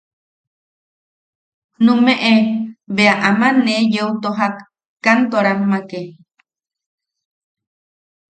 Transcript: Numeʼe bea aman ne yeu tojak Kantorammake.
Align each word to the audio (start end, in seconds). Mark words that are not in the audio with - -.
Numeʼe 1.85 2.33
bea 2.95 3.15
aman 3.29 3.55
ne 3.65 3.75
yeu 3.93 4.09
tojak 4.21 4.55
Kantorammake. 5.03 6.01